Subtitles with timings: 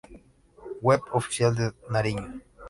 [0.81, 2.41] Web oficial de Nariño.